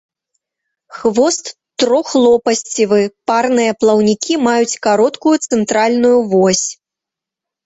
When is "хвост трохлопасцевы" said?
0.99-3.01